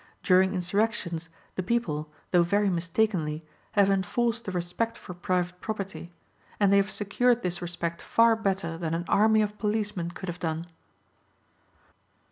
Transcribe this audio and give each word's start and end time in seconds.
During 0.23 0.55
insurrections, 0.55 1.29
the 1.53 1.61
people, 1.61 2.11
though 2.31 2.41
very 2.41 2.71
mistakenly, 2.71 3.45
have 3.73 3.87
enforced 3.91 4.45
the 4.45 4.51
respect 4.51 4.97
for 4.97 5.13
private 5.13 5.61
property; 5.61 6.11
and 6.59 6.73
they 6.73 6.77
have 6.77 6.89
secured 6.89 7.43
this 7.43 7.61
respect 7.61 8.01
far 8.01 8.35
better 8.35 8.79
than 8.79 8.95
an 8.95 9.05
army 9.07 9.43
of 9.43 9.59
policemen 9.59 10.09
could 10.09 10.27
have 10.27 10.39
done. 10.39 10.65